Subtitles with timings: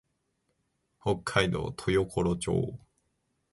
[0.03, 0.05] 北海
[1.47, 2.79] 道豊頃町